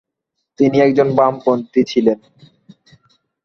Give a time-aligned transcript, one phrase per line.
[0.59, 2.19] তিনি একজন বামপন্থী ছিলেন।